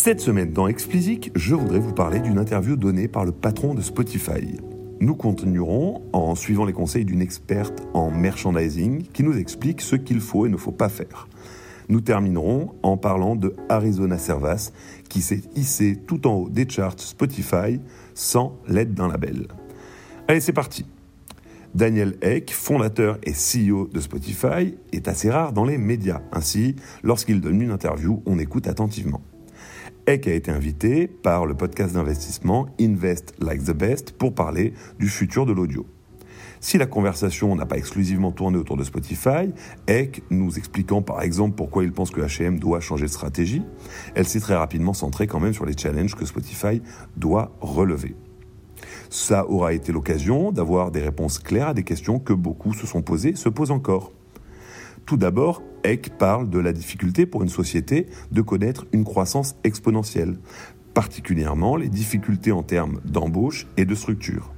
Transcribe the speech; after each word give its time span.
Cette 0.00 0.20
semaine 0.20 0.52
dans 0.52 0.68
Explicit, 0.68 1.32
je 1.34 1.56
voudrais 1.56 1.80
vous 1.80 1.92
parler 1.92 2.20
d'une 2.20 2.38
interview 2.38 2.76
donnée 2.76 3.08
par 3.08 3.24
le 3.24 3.32
patron 3.32 3.74
de 3.74 3.82
Spotify. 3.82 4.56
Nous 5.00 5.16
continuerons 5.16 6.02
en 6.12 6.36
suivant 6.36 6.64
les 6.64 6.72
conseils 6.72 7.04
d'une 7.04 7.20
experte 7.20 7.82
en 7.94 8.12
merchandising 8.12 9.02
qui 9.02 9.24
nous 9.24 9.36
explique 9.36 9.80
ce 9.80 9.96
qu'il 9.96 10.20
faut 10.20 10.46
et 10.46 10.50
ne 10.50 10.56
faut 10.56 10.70
pas 10.70 10.88
faire. 10.88 11.26
Nous 11.88 12.00
terminerons 12.00 12.76
en 12.84 12.96
parlant 12.96 13.34
de 13.34 13.56
Arizona 13.68 14.18
Servas 14.18 14.70
qui 15.08 15.20
s'est 15.20 15.42
hissé 15.56 15.96
tout 16.06 16.28
en 16.28 16.34
haut 16.34 16.48
des 16.48 16.68
charts 16.68 17.00
Spotify 17.00 17.80
sans 18.14 18.56
l'aide 18.68 18.94
d'un 18.94 19.08
label. 19.08 19.48
Allez, 20.28 20.40
c'est 20.40 20.52
parti. 20.52 20.86
Daniel 21.74 22.16
Eck, 22.22 22.52
fondateur 22.52 23.18
et 23.24 23.32
CEO 23.32 23.88
de 23.92 23.98
Spotify, 23.98 24.76
est 24.92 25.08
assez 25.08 25.28
rare 25.28 25.52
dans 25.52 25.64
les 25.64 25.76
médias. 25.76 26.22
Ainsi, 26.30 26.76
lorsqu'il 27.02 27.40
donne 27.40 27.60
une 27.60 27.72
interview, 27.72 28.22
on 28.26 28.38
écoute 28.38 28.68
attentivement. 28.68 29.22
Eck 30.08 30.26
a 30.26 30.32
été 30.32 30.50
invité 30.50 31.06
par 31.06 31.44
le 31.44 31.54
podcast 31.54 31.92
d'investissement 31.92 32.66
Invest 32.80 33.34
Like 33.40 33.62
the 33.62 33.76
Best 33.76 34.12
pour 34.12 34.34
parler 34.34 34.72
du 34.98 35.06
futur 35.06 35.44
de 35.44 35.52
l'audio. 35.52 35.84
Si 36.60 36.78
la 36.78 36.86
conversation 36.86 37.54
n'a 37.54 37.66
pas 37.66 37.76
exclusivement 37.76 38.32
tourné 38.32 38.56
autour 38.56 38.78
de 38.78 38.84
Spotify, 38.84 39.52
Eck 39.86 40.22
nous 40.30 40.56
expliquant 40.56 41.02
par 41.02 41.20
exemple 41.20 41.56
pourquoi 41.56 41.84
il 41.84 41.92
pense 41.92 42.10
que 42.10 42.22
H&M 42.22 42.58
doit 42.58 42.80
changer 42.80 43.04
de 43.04 43.10
stratégie, 43.10 43.62
elle 44.14 44.26
s'est 44.26 44.40
très 44.40 44.54
rapidement 44.54 44.94
centrée 44.94 45.26
quand 45.26 45.40
même 45.40 45.52
sur 45.52 45.66
les 45.66 45.76
challenges 45.76 46.14
que 46.14 46.24
Spotify 46.24 46.80
doit 47.18 47.52
relever. 47.60 48.16
Ça 49.10 49.46
aura 49.46 49.74
été 49.74 49.92
l'occasion 49.92 50.52
d'avoir 50.52 50.90
des 50.90 51.02
réponses 51.02 51.38
claires 51.38 51.68
à 51.68 51.74
des 51.74 51.84
questions 51.84 52.18
que 52.18 52.32
beaucoup 52.32 52.72
se 52.72 52.86
sont 52.86 53.02
posées, 53.02 53.36
se 53.36 53.50
posent 53.50 53.72
encore. 53.72 54.12
Tout 55.08 55.16
d'abord, 55.16 55.62
Eck 55.84 56.18
parle 56.18 56.50
de 56.50 56.58
la 56.58 56.74
difficulté 56.74 57.24
pour 57.24 57.42
une 57.42 57.48
société 57.48 58.08
de 58.30 58.42
connaître 58.42 58.84
une 58.92 59.04
croissance 59.04 59.56
exponentielle, 59.64 60.36
particulièrement 60.92 61.76
les 61.76 61.88
difficultés 61.88 62.52
en 62.52 62.62
termes 62.62 63.00
d'embauche 63.06 63.66
et 63.78 63.86
de 63.86 63.94
structure. 63.94 64.52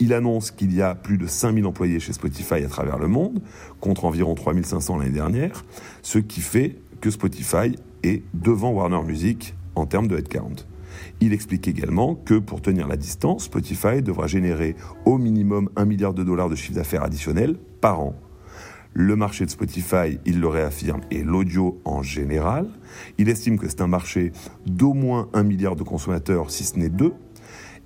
Il 0.00 0.14
annonce 0.14 0.50
qu'il 0.50 0.74
y 0.74 0.80
a 0.80 0.94
plus 0.94 1.18
de 1.18 1.26
5000 1.26 1.66
employés 1.66 2.00
chez 2.00 2.14
Spotify 2.14 2.64
à 2.64 2.68
travers 2.68 2.96
le 2.96 3.06
monde, 3.06 3.42
contre 3.80 4.06
environ 4.06 4.34
3500 4.34 4.96
l'année 4.96 5.10
dernière, 5.10 5.62
ce 6.00 6.18
qui 6.18 6.40
fait 6.40 6.78
que 7.02 7.10
Spotify 7.10 7.76
est 8.02 8.22
devant 8.32 8.70
Warner 8.70 9.02
Music 9.02 9.54
en 9.74 9.84
termes 9.84 10.08
de 10.08 10.16
headcount. 10.16 10.56
Il 11.20 11.34
explique 11.34 11.68
également 11.68 12.14
que 12.14 12.38
pour 12.38 12.62
tenir 12.62 12.88
la 12.88 12.96
distance, 12.96 13.44
Spotify 13.44 14.00
devra 14.00 14.26
générer 14.26 14.74
au 15.04 15.18
minimum 15.18 15.68
1 15.76 15.84
milliard 15.84 16.14
de 16.14 16.24
dollars 16.24 16.48
de 16.48 16.54
chiffre 16.54 16.76
d'affaires 16.76 17.02
additionnel 17.02 17.58
par 17.82 18.00
an 18.00 18.14
le 18.94 19.16
marché 19.16 19.44
de 19.44 19.50
Spotify, 19.50 20.18
il 20.26 20.40
le 20.40 20.48
réaffirme, 20.48 21.00
et 21.10 21.22
l'audio 21.22 21.80
en 21.84 22.02
général. 22.02 22.68
Il 23.18 23.28
estime 23.28 23.58
que 23.58 23.68
c'est 23.68 23.80
un 23.80 23.86
marché 23.86 24.32
d'au 24.66 24.92
moins 24.92 25.28
un 25.32 25.42
milliard 25.42 25.76
de 25.76 25.82
consommateurs, 25.82 26.50
si 26.50 26.64
ce 26.64 26.78
n'est 26.78 26.90
deux. 26.90 27.14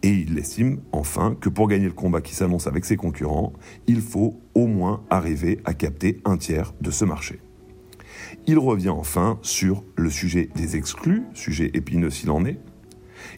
Et 0.03 0.11
il 0.11 0.39
estime 0.39 0.81
enfin 0.93 1.37
que 1.41 1.49
pour 1.49 1.69
gagner 1.69 1.87
le 1.87 1.93
combat 1.93 2.21
qui 2.21 2.35
s'annonce 2.35 2.67
avec 2.67 2.85
ses 2.85 2.97
concurrents, 2.97 3.53
il 3.87 4.01
faut 4.01 4.41
au 4.55 4.67
moins 4.67 5.03
arriver 5.11 5.59
à 5.65 5.75
capter 5.75 6.21
un 6.25 6.37
tiers 6.37 6.75
de 6.81 6.91
ce 6.91 7.05
marché. 7.05 7.41
Il 8.47 8.59
revient 8.59 8.91
enfin 8.91 9.39
sur 9.43 9.85
le 9.97 10.11
sujet 10.11 10.49
des 10.55 10.77
exclus, 10.77 11.23
sujet 11.35 11.71
épineux 11.75 12.11
s'il 12.11 12.31
en 12.31 12.45
est, 12.45 12.61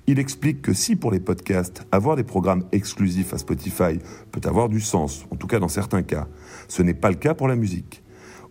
il 0.06 0.18
explique 0.18 0.62
que 0.62 0.72
si 0.72 0.96
pour 0.96 1.10
les 1.10 1.20
podcasts, 1.20 1.86
avoir 1.92 2.16
des 2.16 2.24
programmes 2.24 2.64
exclusifs 2.72 3.32
à 3.34 3.38
Spotify 3.38 3.98
peut 4.32 4.40
avoir 4.44 4.68
du 4.68 4.80
sens, 4.80 5.26
en 5.30 5.36
tout 5.36 5.46
cas 5.46 5.58
dans 5.58 5.68
certains 5.68 6.02
cas, 6.02 6.28
ce 6.68 6.82
n'est 6.82 6.94
pas 6.94 7.10
le 7.10 7.16
cas 7.16 7.34
pour 7.34 7.48
la 7.48 7.56
musique. 7.56 8.02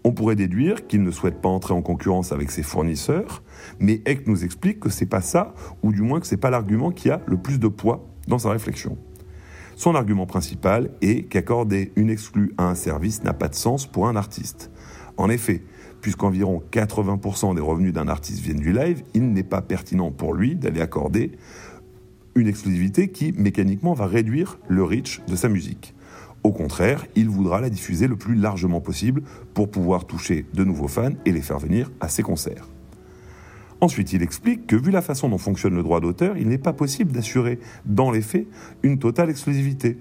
On 0.03 0.13
pourrait 0.13 0.35
déduire 0.35 0.87
qu'il 0.87 1.03
ne 1.03 1.11
souhaite 1.11 1.41
pas 1.41 1.49
entrer 1.49 1.73
en 1.73 1.81
concurrence 1.81 2.31
avec 2.31 2.51
ses 2.51 2.63
fournisseurs, 2.63 3.43
mais 3.79 4.01
Eck 4.05 4.27
nous 4.27 4.43
explique 4.43 4.79
que 4.79 4.89
c'est 4.89 5.05
pas 5.05 5.21
ça, 5.21 5.53
ou 5.83 5.91
du 5.91 6.01
moins 6.01 6.19
que 6.19 6.27
c'est 6.27 6.37
pas 6.37 6.49
l'argument 6.49 6.91
qui 6.91 7.09
a 7.09 7.21
le 7.25 7.37
plus 7.37 7.59
de 7.59 7.67
poids 7.67 8.07
dans 8.27 8.39
sa 8.39 8.51
réflexion. 8.51 8.97
Son 9.75 9.95
argument 9.95 10.25
principal 10.25 10.89
est 11.01 11.27
qu'accorder 11.27 11.91
une 11.95 12.09
exclue 12.09 12.53
à 12.57 12.69
un 12.69 12.75
service 12.75 13.23
n'a 13.23 13.33
pas 13.33 13.47
de 13.47 13.55
sens 13.55 13.85
pour 13.85 14.07
un 14.07 14.15
artiste. 14.15 14.71
En 15.17 15.29
effet, 15.29 15.61
puisqu'environ 16.01 16.61
80% 16.71 17.55
des 17.55 17.61
revenus 17.61 17.93
d'un 17.93 18.07
artiste 18.07 18.39
viennent 18.39 18.59
du 18.59 18.73
live, 18.73 19.03
il 19.13 19.31
n'est 19.31 19.43
pas 19.43 19.61
pertinent 19.61 20.11
pour 20.11 20.33
lui 20.33 20.55
d'aller 20.55 20.81
accorder 20.81 21.31
une 22.35 22.47
exclusivité 22.47 23.09
qui 23.09 23.33
mécaniquement 23.33 23.93
va 23.93 24.05
réduire 24.05 24.59
le 24.67 24.83
reach 24.83 25.21
de 25.27 25.35
sa 25.35 25.49
musique. 25.49 25.93
Au 26.43 26.51
contraire, 26.51 27.05
il 27.15 27.29
voudra 27.29 27.59
la 27.59 27.69
diffuser 27.69 28.07
le 28.07 28.15
plus 28.15 28.35
largement 28.35 28.79
possible 28.79 29.23
pour 29.53 29.69
pouvoir 29.69 30.05
toucher 30.05 30.45
de 30.53 30.63
nouveaux 30.63 30.87
fans 30.87 31.13
et 31.25 31.31
les 31.31 31.41
faire 31.41 31.59
venir 31.59 31.91
à 31.99 32.09
ses 32.09 32.23
concerts. 32.23 32.67
Ensuite, 33.81 34.13
il 34.13 34.23
explique 34.23 34.65
que 34.65 34.75
vu 34.75 34.91
la 34.91 35.01
façon 35.01 35.29
dont 35.29 35.37
fonctionne 35.37 35.75
le 35.75 35.83
droit 35.83 35.99
d'auteur, 35.99 36.37
il 36.37 36.47
n'est 36.47 36.57
pas 36.57 36.73
possible 36.73 37.11
d'assurer 37.11 37.59
dans 37.85 38.11
les 38.11 38.21
faits 38.21 38.47
une 38.81 38.97
totale 38.97 39.29
exclusivité. 39.29 39.97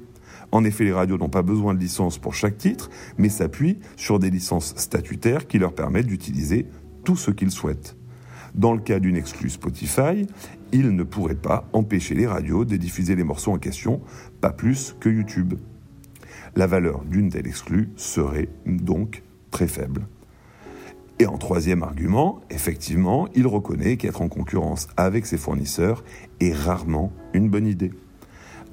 En 0.56 0.65
effet, 0.65 0.84
les 0.84 0.93
radios 0.94 1.19
n'ont 1.19 1.28
pas 1.28 1.43
besoin 1.43 1.75
de 1.75 1.78
licence 1.78 2.17
pour 2.17 2.34
chaque 2.34 2.56
titre, 2.56 2.89
mais 3.19 3.28
s'appuient 3.28 3.78
sur 3.94 4.19
des 4.19 4.31
licences 4.31 4.72
statutaires 4.78 5.47
qui 5.47 5.59
leur 5.59 5.75
permettent 5.75 6.06
d'utiliser 6.06 6.67
tout 7.05 7.15
ce 7.15 7.31
qu'ils 7.31 7.50
souhaitent. 7.50 7.94
Dans 8.55 8.72
le 8.72 8.81
cas 8.81 8.99
d'une 8.99 9.19
exclue 9.19 9.50
Spotify, 9.50 10.27
ils 10.72 10.97
ne 10.97 11.03
pourraient 11.03 11.34
pas 11.34 11.69
empêcher 11.75 12.15
les 12.15 12.27
radios 12.27 12.65
de 12.65 12.77
diffuser 12.77 13.17
les 13.17 13.22
morceaux 13.22 13.53
en 13.53 13.59
question, 13.59 14.00
pas 14.41 14.49
plus 14.49 14.97
que 14.99 15.11
YouTube. 15.11 15.56
La 16.55 16.67
valeur 16.67 17.05
d'une 17.05 17.28
telle 17.28 17.47
exclue 17.47 17.91
serait 17.94 18.49
donc 18.65 19.25
très 19.50 19.69
faible. 19.69 20.06
Et 21.19 21.27
en 21.27 21.37
troisième 21.37 21.83
argument, 21.83 22.41
effectivement, 22.49 23.28
il 23.34 23.47
reconnaît 23.47 23.99
qu'être 23.99 24.23
en 24.23 24.28
concurrence 24.28 24.88
avec 24.97 25.27
ses 25.27 25.37
fournisseurs 25.37 26.03
est 26.41 26.55
rarement 26.55 27.12
une 27.34 27.50
bonne 27.50 27.67
idée. 27.67 27.91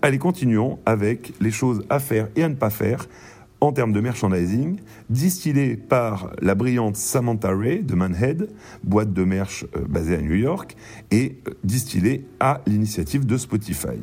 Allez, 0.05 0.17
continuons 0.17 0.79
avec 0.85 1.31
les 1.39 1.49
choses 1.49 1.85
à 1.89 1.97
faire 1.97 2.27
et 2.35 2.43
à 2.43 2.49
ne 2.49 2.55
pas 2.55 2.69
faire 2.69 3.07
en 3.61 3.71
termes 3.71 3.93
de 3.93 4.01
merchandising, 4.01 4.81
distillé 5.09 5.77
par 5.77 6.33
la 6.41 6.55
brillante 6.55 6.97
Samantha 6.97 7.55
Ray 7.55 7.83
de 7.83 7.95
Manhead, 7.95 8.49
boîte 8.83 9.13
de 9.13 9.23
merch 9.23 9.65
euh, 9.77 9.85
basée 9.87 10.15
à 10.15 10.21
New 10.21 10.35
York, 10.35 10.75
et 11.09 11.37
euh, 11.47 11.51
distillé 11.63 12.27
à 12.41 12.59
l'initiative 12.67 13.25
de 13.25 13.37
Spotify. 13.37 13.97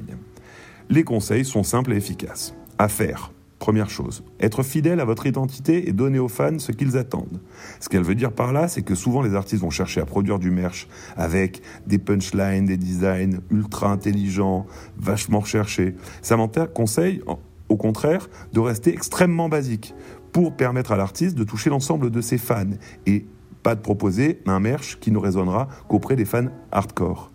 Les 0.88 1.04
conseils 1.04 1.44
sont 1.44 1.62
simples 1.62 1.92
et 1.92 1.96
efficaces. 1.96 2.54
À 2.78 2.88
faire. 2.88 3.30
Première 3.60 3.90
chose, 3.90 4.24
être 4.40 4.62
fidèle 4.62 5.00
à 5.00 5.04
votre 5.04 5.26
identité 5.26 5.86
et 5.86 5.92
donner 5.92 6.18
aux 6.18 6.28
fans 6.28 6.58
ce 6.58 6.72
qu'ils 6.72 6.96
attendent. 6.96 7.40
Ce 7.78 7.90
qu'elle 7.90 8.02
veut 8.02 8.14
dire 8.14 8.32
par 8.32 8.54
là, 8.54 8.68
c'est 8.68 8.80
que 8.80 8.94
souvent 8.94 9.20
les 9.20 9.34
artistes 9.34 9.60
vont 9.60 9.68
chercher 9.68 10.00
à 10.00 10.06
produire 10.06 10.38
du 10.38 10.50
merch 10.50 10.88
avec 11.14 11.60
des 11.86 11.98
punchlines, 11.98 12.64
des 12.64 12.78
designs 12.78 13.40
ultra 13.50 13.92
intelligents, 13.92 14.66
vachement 14.96 15.40
recherchés. 15.40 15.94
Samantha 16.22 16.66
conseille, 16.68 17.22
au 17.68 17.76
contraire, 17.76 18.30
de 18.54 18.60
rester 18.60 18.94
extrêmement 18.94 19.50
basique 19.50 19.94
pour 20.32 20.56
permettre 20.56 20.92
à 20.92 20.96
l'artiste 20.96 21.36
de 21.36 21.44
toucher 21.44 21.68
l'ensemble 21.68 22.10
de 22.10 22.22
ses 22.22 22.38
fans 22.38 22.64
et 23.04 23.26
pas 23.62 23.74
de 23.74 23.82
proposer 23.82 24.40
un 24.46 24.58
merch 24.58 24.98
qui 25.00 25.10
ne 25.10 25.18
résonnera 25.18 25.68
qu'auprès 25.86 26.16
des 26.16 26.24
fans 26.24 26.48
hardcore. 26.72 27.30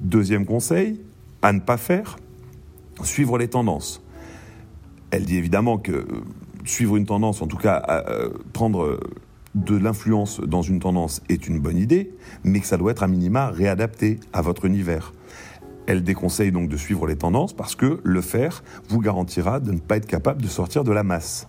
Deuxième 0.00 0.44
conseil, 0.44 1.00
à 1.40 1.54
ne 1.54 1.60
pas 1.60 1.78
faire, 1.78 2.18
suivre 3.02 3.38
les 3.38 3.48
tendances. 3.48 4.01
Elle 5.12 5.26
dit 5.26 5.36
évidemment 5.36 5.78
que 5.78 5.92
euh, 5.92 6.06
suivre 6.64 6.96
une 6.96 7.06
tendance, 7.06 7.42
en 7.42 7.46
tout 7.46 7.58
cas 7.58 8.04
euh, 8.08 8.30
prendre 8.52 8.98
de 9.54 9.76
l'influence 9.76 10.40
dans 10.40 10.62
une 10.62 10.80
tendance 10.80 11.22
est 11.28 11.46
une 11.46 11.60
bonne 11.60 11.76
idée, 11.76 12.14
mais 12.44 12.60
que 12.60 12.66
ça 12.66 12.78
doit 12.78 12.92
être 12.92 13.02
à 13.02 13.08
minima 13.08 13.48
réadapté 13.48 14.18
à 14.32 14.40
votre 14.40 14.64
univers. 14.64 15.12
Elle 15.86 16.02
déconseille 16.02 16.50
donc 16.50 16.68
de 16.68 16.76
suivre 16.76 17.06
les 17.06 17.16
tendances 17.16 17.52
parce 17.52 17.74
que 17.74 18.00
le 18.02 18.20
faire 18.22 18.64
vous 18.88 19.00
garantira 19.00 19.60
de 19.60 19.72
ne 19.72 19.78
pas 19.78 19.98
être 19.98 20.06
capable 20.06 20.40
de 20.40 20.48
sortir 20.48 20.84
de 20.84 20.92
la 20.92 21.02
masse. 21.02 21.48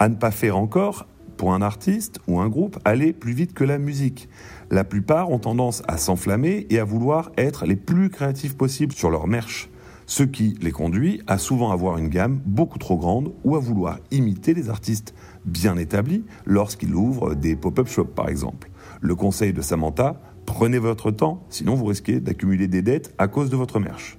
À 0.00 0.08
ne 0.08 0.16
pas 0.16 0.32
faire 0.32 0.56
encore, 0.56 1.06
pour 1.36 1.54
un 1.54 1.62
artiste 1.62 2.20
ou 2.26 2.40
un 2.40 2.48
groupe, 2.48 2.78
aller 2.84 3.12
plus 3.12 3.32
vite 3.32 3.52
que 3.54 3.64
la 3.64 3.78
musique. 3.78 4.28
La 4.70 4.84
plupart 4.84 5.30
ont 5.30 5.38
tendance 5.38 5.82
à 5.86 5.98
s'enflammer 5.98 6.66
et 6.70 6.78
à 6.78 6.84
vouloir 6.84 7.30
être 7.36 7.66
les 7.66 7.76
plus 7.76 8.10
créatifs 8.10 8.56
possibles 8.56 8.94
sur 8.94 9.10
leur 9.10 9.26
merch 9.26 9.68
ce 10.12 10.24
qui 10.24 10.58
les 10.60 10.72
conduit 10.72 11.22
à 11.26 11.38
souvent 11.38 11.70
avoir 11.70 11.96
une 11.96 12.10
gamme 12.10 12.38
beaucoup 12.44 12.78
trop 12.78 12.98
grande 12.98 13.32
ou 13.44 13.56
à 13.56 13.60
vouloir 13.60 13.98
imiter 14.10 14.52
les 14.52 14.68
artistes 14.68 15.14
bien 15.46 15.78
établis 15.78 16.22
lorsqu'ils 16.44 16.94
ouvrent 16.94 17.34
des 17.34 17.56
pop-up 17.56 17.88
shops 17.88 18.14
par 18.14 18.28
exemple. 18.28 18.68
Le 19.00 19.14
conseil 19.14 19.54
de 19.54 19.62
Samantha, 19.62 20.20
prenez 20.44 20.78
votre 20.78 21.12
temps, 21.12 21.46
sinon 21.48 21.76
vous 21.76 21.86
risquez 21.86 22.20
d'accumuler 22.20 22.68
des 22.68 22.82
dettes 22.82 23.14
à 23.16 23.26
cause 23.26 23.48
de 23.48 23.56
votre 23.56 23.80
merch. 23.80 24.18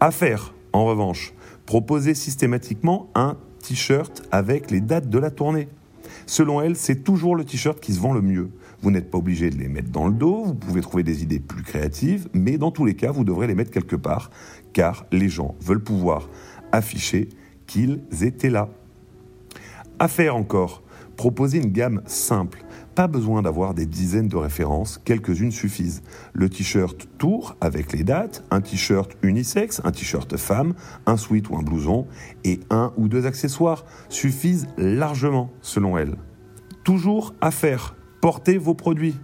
À 0.00 0.10
faire, 0.10 0.54
en 0.72 0.84
revanche, 0.84 1.34
proposez 1.66 2.16
systématiquement 2.16 3.10
un 3.14 3.36
t-shirt 3.62 4.24
avec 4.32 4.72
les 4.72 4.80
dates 4.80 5.08
de 5.08 5.20
la 5.20 5.30
tournée. 5.30 5.68
Selon 6.30 6.60
elle, 6.60 6.76
c'est 6.76 7.02
toujours 7.02 7.34
le 7.34 7.44
t-shirt 7.44 7.80
qui 7.80 7.92
se 7.92 7.98
vend 7.98 8.12
le 8.12 8.22
mieux. 8.22 8.50
Vous 8.82 8.92
n'êtes 8.92 9.10
pas 9.10 9.18
obligé 9.18 9.50
de 9.50 9.56
les 9.56 9.66
mettre 9.66 9.90
dans 9.90 10.06
le 10.06 10.14
dos, 10.14 10.44
vous 10.44 10.54
pouvez 10.54 10.80
trouver 10.80 11.02
des 11.02 11.24
idées 11.24 11.40
plus 11.40 11.64
créatives, 11.64 12.28
mais 12.32 12.56
dans 12.56 12.70
tous 12.70 12.84
les 12.84 12.94
cas, 12.94 13.10
vous 13.10 13.24
devrez 13.24 13.48
les 13.48 13.56
mettre 13.56 13.72
quelque 13.72 13.96
part, 13.96 14.30
car 14.72 15.06
les 15.10 15.28
gens 15.28 15.56
veulent 15.60 15.82
pouvoir 15.82 16.28
afficher 16.70 17.30
qu'ils 17.66 17.98
étaient 18.22 18.48
là. 18.48 18.68
À 19.98 20.06
faire 20.06 20.36
encore, 20.36 20.84
proposer 21.16 21.58
une 21.58 21.72
gamme 21.72 22.00
simple. 22.06 22.64
Pas 22.94 23.06
besoin 23.06 23.42
d'avoir 23.42 23.72
des 23.72 23.86
dizaines 23.86 24.28
de 24.28 24.36
références, 24.36 25.00
quelques-unes 25.04 25.52
suffisent. 25.52 26.02
Le 26.32 26.48
t-shirt 26.48 27.08
Tour 27.18 27.56
avec 27.60 27.92
les 27.92 28.02
dates, 28.02 28.44
un 28.50 28.60
t-shirt 28.60 29.12
unisexe, 29.22 29.80
un 29.84 29.92
t-shirt 29.92 30.36
femme, 30.36 30.74
un 31.06 31.16
sweat 31.16 31.48
ou 31.50 31.56
un 31.56 31.62
blouson, 31.62 32.06
et 32.42 32.58
un 32.68 32.92
ou 32.96 33.08
deux 33.08 33.26
accessoires 33.26 33.84
suffisent 34.08 34.66
largement, 34.76 35.50
selon 35.62 35.96
elle. 35.98 36.16
Toujours 36.82 37.34
à 37.40 37.52
faire, 37.52 37.94
portez 38.20 38.58
vos 38.58 38.74
produits. 38.74 39.16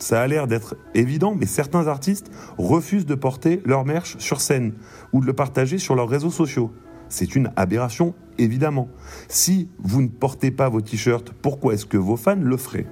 Ça 0.00 0.20
a 0.20 0.26
l'air 0.26 0.48
d'être 0.48 0.76
évident, 0.94 1.36
mais 1.38 1.46
certains 1.46 1.86
artistes 1.86 2.32
refusent 2.58 3.06
de 3.06 3.14
porter 3.14 3.62
leur 3.64 3.84
merch 3.84 4.16
sur 4.18 4.40
scène 4.40 4.74
ou 5.12 5.20
de 5.20 5.26
le 5.26 5.32
partager 5.32 5.78
sur 5.78 5.94
leurs 5.94 6.08
réseaux 6.08 6.30
sociaux. 6.30 6.72
C'est 7.08 7.36
une 7.36 7.52
aberration, 7.54 8.12
évidemment. 8.38 8.88
Si 9.28 9.68
vous 9.78 10.02
ne 10.02 10.08
portez 10.08 10.50
pas 10.50 10.68
vos 10.68 10.80
t-shirts, 10.80 11.32
pourquoi 11.32 11.74
est-ce 11.74 11.86
que 11.86 11.96
vos 11.96 12.16
fans 12.16 12.34
le 12.34 12.56
feraient? 12.56 12.86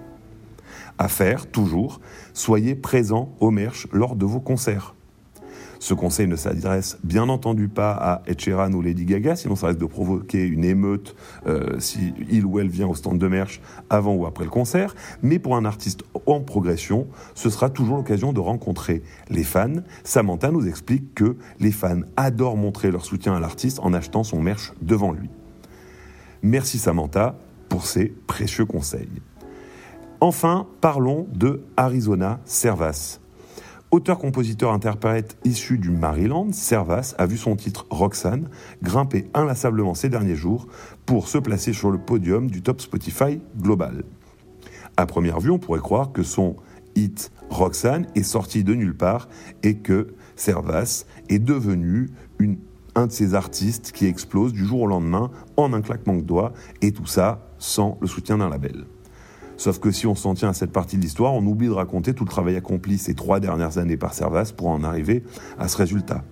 À 0.98 1.08
faire, 1.08 1.50
toujours, 1.50 2.00
soyez 2.34 2.74
présents 2.74 3.34
au 3.40 3.50
merch 3.50 3.88
lors 3.92 4.16
de 4.16 4.24
vos 4.24 4.40
concerts. 4.40 4.94
Ce 5.82 5.94
conseil 5.94 6.28
ne 6.28 6.36
s'adresse 6.36 6.96
bien 7.02 7.28
entendu 7.28 7.66
pas 7.66 7.90
à 7.90 8.22
Ed 8.28 8.40
ou 8.72 8.82
Lady 8.82 9.04
Gaga, 9.04 9.34
sinon 9.34 9.56
ça 9.56 9.66
risque 9.66 9.80
de 9.80 9.86
provoquer 9.86 10.46
une 10.46 10.64
émeute 10.64 11.16
euh, 11.48 11.80
si 11.80 12.14
il 12.30 12.46
ou 12.46 12.60
elle 12.60 12.68
vient 12.68 12.86
au 12.86 12.94
stand 12.94 13.18
de 13.18 13.26
merch 13.26 13.60
avant 13.90 14.14
ou 14.14 14.24
après 14.24 14.44
le 14.44 14.50
concert. 14.50 14.94
Mais 15.22 15.40
pour 15.40 15.56
un 15.56 15.64
artiste 15.64 16.04
en 16.24 16.40
progression, 16.40 17.08
ce 17.34 17.50
sera 17.50 17.68
toujours 17.68 17.96
l'occasion 17.96 18.32
de 18.32 18.38
rencontrer 18.38 19.02
les 19.28 19.42
fans. 19.42 19.82
Samantha 20.04 20.52
nous 20.52 20.68
explique 20.68 21.14
que 21.14 21.36
les 21.58 21.72
fans 21.72 22.02
adorent 22.16 22.56
montrer 22.56 22.92
leur 22.92 23.04
soutien 23.04 23.34
à 23.34 23.40
l'artiste 23.40 23.80
en 23.82 23.92
achetant 23.92 24.22
son 24.22 24.40
merch 24.40 24.72
devant 24.82 25.10
lui. 25.10 25.30
Merci 26.42 26.78
Samantha 26.78 27.34
pour 27.68 27.86
ces 27.86 28.14
précieux 28.28 28.66
conseils. 28.66 29.20
Enfin, 30.24 30.68
parlons 30.80 31.26
de 31.34 31.64
Arizona 31.76 32.38
Servas. 32.44 33.18
Auteur-compositeur-interprète 33.90 35.36
issu 35.44 35.78
du 35.78 35.90
Maryland, 35.90 36.52
Servas 36.52 37.16
a 37.18 37.26
vu 37.26 37.36
son 37.36 37.56
titre 37.56 37.86
Roxanne 37.90 38.48
grimper 38.84 39.28
inlassablement 39.34 39.94
ces 39.94 40.08
derniers 40.08 40.36
jours 40.36 40.68
pour 41.06 41.26
se 41.26 41.38
placer 41.38 41.72
sur 41.72 41.90
le 41.90 41.98
podium 41.98 42.48
du 42.48 42.62
top 42.62 42.80
Spotify 42.80 43.40
global. 43.58 44.04
À 44.96 45.06
première 45.06 45.40
vue, 45.40 45.50
on 45.50 45.58
pourrait 45.58 45.80
croire 45.80 46.12
que 46.12 46.22
son 46.22 46.54
hit 46.94 47.32
Roxanne 47.50 48.06
est 48.14 48.22
sorti 48.22 48.62
de 48.62 48.74
nulle 48.74 48.96
part 48.96 49.28
et 49.64 49.78
que 49.78 50.14
Servas 50.36 51.04
est 51.30 51.40
devenu 51.40 52.12
un 52.94 53.08
de 53.08 53.12
ces 53.12 53.34
artistes 53.34 53.90
qui 53.90 54.06
explosent 54.06 54.52
du 54.52 54.64
jour 54.64 54.82
au 54.82 54.86
lendemain 54.86 55.32
en 55.56 55.72
un 55.72 55.80
claquement 55.80 56.14
de 56.14 56.22
doigts 56.22 56.52
et 56.80 56.92
tout 56.92 57.06
ça 57.06 57.44
sans 57.58 57.98
le 58.00 58.06
soutien 58.06 58.38
d'un 58.38 58.50
label. 58.50 58.86
Sauf 59.62 59.78
que 59.78 59.92
si 59.92 60.08
on 60.08 60.16
s'en 60.16 60.34
tient 60.34 60.48
à 60.48 60.54
cette 60.54 60.72
partie 60.72 60.96
de 60.96 61.02
l'histoire, 61.02 61.34
on 61.34 61.46
oublie 61.46 61.68
de 61.68 61.72
raconter 61.72 62.14
tout 62.14 62.24
le 62.24 62.28
travail 62.28 62.56
accompli 62.56 62.98
ces 62.98 63.14
trois 63.14 63.38
dernières 63.38 63.78
années 63.78 63.96
par 63.96 64.12
Servas 64.12 64.52
pour 64.56 64.66
en 64.66 64.82
arriver 64.82 65.22
à 65.56 65.68
ce 65.68 65.76
résultat. 65.76 66.24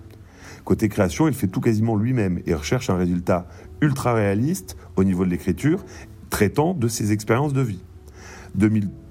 Côté 0.65 0.89
création, 0.89 1.29
il 1.29 1.33
fait 1.33 1.47
tout 1.47 1.61
quasiment 1.61 1.95
lui-même 1.95 2.41
et 2.45 2.53
recherche 2.53 2.89
un 2.89 2.97
résultat 2.97 3.47
ultra 3.79 4.13
réaliste 4.13 4.75
au 4.97 5.05
niveau 5.05 5.23
de 5.23 5.29
l'écriture, 5.29 5.85
traitant 6.29 6.73
de 6.73 6.89
ses 6.89 7.13
expériences 7.13 7.53
de 7.53 7.61
vie. 7.61 7.81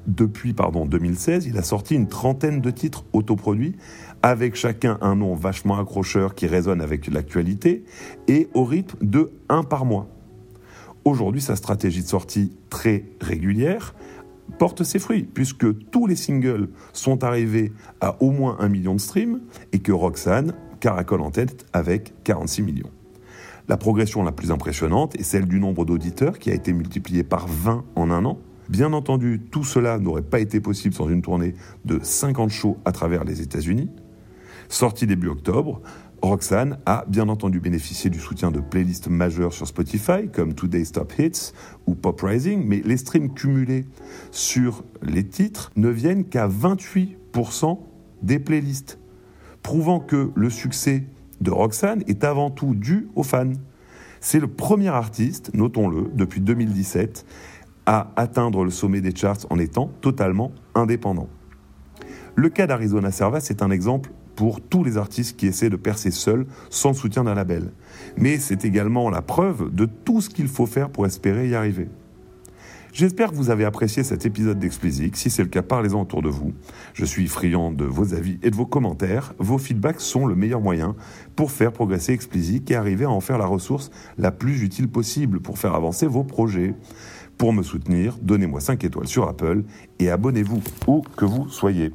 depuis 0.07 0.53
pardon, 0.53 0.85
2016, 0.85 1.47
il 1.47 1.57
a 1.57 1.63
sorti 1.63 1.95
une 1.95 2.07
trentaine 2.07 2.61
de 2.61 2.71
titres 2.71 3.07
autoproduits, 3.15 3.77
avec 4.21 4.55
chacun 4.55 4.99
un 5.01 5.17
nom 5.17 5.35
vachement 5.35 5.79
accrocheur 5.79 6.35
qui 6.35 6.47
résonne 6.47 6.83
avec 6.83 7.07
l'actualité, 7.07 7.85
et 8.29 8.51
au 8.53 8.65
rythme 8.65 8.99
de 9.01 9.33
un 9.49 9.63
par 9.63 9.87
mois. 9.87 10.09
Aujourd'hui, 11.05 11.41
sa 11.41 11.57
stratégie 11.57 12.03
de 12.03 12.09
sortie 12.09 12.53
très 12.69 13.05
régulière 13.21 13.95
porte 14.59 14.85
ses 14.85 14.99
fruits, 14.99 15.23
puisque 15.23 15.91
tous 15.91 16.07
les 16.07 16.17
singles 16.17 16.69
sont 16.93 17.25
arrivés 17.25 17.73
à 18.01 18.23
au 18.23 18.31
moins 18.31 18.57
un 18.61 18.69
million 18.69 18.95
de 18.95 19.01
streams 19.01 19.41
et 19.73 19.79
que 19.79 19.93
Roxane 19.93 20.55
caracole 20.81 21.23
en 21.23 21.31
tête 21.31 21.67
avec 21.73 22.15
46 22.25 22.63
millions. 22.63 22.91
La 23.69 23.77
progression 23.77 24.23
la 24.23 24.33
plus 24.33 24.51
impressionnante 24.51 25.15
est 25.17 25.23
celle 25.23 25.47
du 25.47 25.61
nombre 25.61 25.85
d'auditeurs 25.85 26.39
qui 26.39 26.51
a 26.51 26.55
été 26.55 26.73
multiplié 26.73 27.23
par 27.23 27.47
20 27.47 27.85
en 27.95 28.11
un 28.11 28.25
an. 28.25 28.39
Bien 28.69 28.93
entendu, 28.93 29.41
tout 29.51 29.65
cela 29.65 29.99
n'aurait 29.99 30.23
pas 30.23 30.41
été 30.41 30.61
possible 30.61 30.95
sans 30.95 31.09
une 31.09 31.23
tournée 31.23 31.55
de 31.85 32.01
50 32.03 32.51
shows 32.51 32.79
à 32.85 32.93
travers 32.93 33.25
les 33.25 33.41
États-Unis. 33.41 33.89
Sortie 34.69 35.07
début 35.07 35.29
octobre, 35.29 35.81
Roxane 36.23 36.79
a 36.85 37.05
bien 37.09 37.29
entendu 37.29 37.61
bénéficié 37.61 38.11
du 38.11 38.21
soutien 38.21 38.51
de 38.51 38.61
playlists 38.61 39.09
majeures 39.09 39.55
sur 39.55 39.67
Spotify 39.67 40.29
comme 40.33 40.55
Today's 40.55 40.93
Top 40.93 41.13
Hits 41.19 41.53
ou 41.87 41.95
Pop 41.95 42.21
Rising, 42.21 42.63
mais 42.67 42.83
les 42.85 42.99
streams 42.99 43.33
cumulés 43.33 43.87
sur 44.31 44.85
les 45.03 45.27
titres 45.27 45.73
ne 45.77 45.89
viennent 45.89 46.25
qu'à 46.25 46.47
28% 46.47 47.79
des 48.23 48.39
playlists, 48.39 48.99
prouvant 49.63 49.99
que 49.99 50.31
le 50.35 50.51
succès 50.51 51.05
de 51.41 51.51
Roxane 51.51 52.03
est 52.07 52.23
avant 52.23 52.51
tout 52.51 52.75
dû 52.75 53.09
aux 53.15 53.23
fans. 53.23 53.53
C'est 54.21 54.41
le 54.41 54.49
premier 54.49 54.89
artiste, 54.89 55.55
notons-le, 55.55 56.11
depuis 56.15 56.43
2017, 56.43 57.25
à 57.87 58.13
atteindre 58.17 58.63
le 58.63 58.71
sommet 58.71 59.01
des 59.01 59.17
charts 59.17 59.47
en 59.49 59.59
étant 59.59 59.91
totalement 60.03 60.53
indépendant. 60.75 61.29
Le 62.35 62.51
cas 62.51 62.67
d'Arizona 62.67 63.11
Servas 63.11 63.47
est 63.51 63.63
un 63.63 63.71
exemple 63.71 64.11
pour 64.41 64.63
tous 64.63 64.83
les 64.83 64.97
artistes 64.97 65.37
qui 65.37 65.47
essaient 65.47 65.69
de 65.69 65.77
percer 65.77 66.11
seuls 66.11 66.47
sans 66.71 66.95
soutien 66.95 67.25
d'un 67.25 67.35
label. 67.35 67.73
Mais 68.17 68.39
c'est 68.39 68.65
également 68.65 69.11
la 69.11 69.21
preuve 69.21 69.69
de 69.71 69.85
tout 69.85 70.23
ce 70.23 70.31
qu'il 70.31 70.49
faut 70.49 70.65
faire 70.65 70.89
pour 70.89 71.05
espérer 71.05 71.51
y 71.51 71.55
arriver. 71.55 71.89
J'espère 72.95 73.33
que 73.33 73.37
vous 73.37 73.51
avez 73.51 73.67
apprécié 73.67 74.03
cet 74.03 74.25
épisode 74.25 74.59
d'Explicit. 74.59 75.15
Si 75.15 75.29
c'est 75.29 75.43
le 75.43 75.51
cas, 75.51 75.61
parlez-en 75.61 76.01
autour 76.01 76.23
de 76.23 76.31
vous. 76.31 76.55
Je 76.95 77.05
suis 77.05 77.27
friand 77.27 77.71
de 77.71 77.85
vos 77.85 78.15
avis 78.15 78.39
et 78.43 78.51
de 78.51 78.57
vos 78.57 78.65
commentaires. 78.65 79.35
Vos 79.39 79.59
feedbacks 79.59 80.01
sont 80.01 80.25
le 80.25 80.35
meilleur 80.35 80.63
moyen 80.63 80.97
pour 81.37 81.51
faire 81.51 81.71
progresser 81.71 82.15
Explicit 82.15 82.71
et 82.71 82.77
arriver 82.77 83.05
à 83.05 83.11
en 83.11 83.21
faire 83.21 83.37
la 83.37 83.45
ressource 83.45 83.91
la 84.17 84.31
plus 84.31 84.63
utile 84.63 84.89
possible 84.89 85.41
pour 85.41 85.59
faire 85.59 85.75
avancer 85.75 86.07
vos 86.07 86.25
projets. 86.25 86.75
Pour 87.37 87.53
me 87.53 87.63
soutenir, 87.63 88.17
donnez-moi 88.23 88.61
5 88.61 88.85
étoiles 88.85 89.07
sur 89.07 89.29
Apple 89.29 89.65
et 89.99 90.09
abonnez-vous 90.09 90.63
où 90.87 91.03
que 91.15 91.27
vous 91.27 91.47
soyez. 91.51 91.93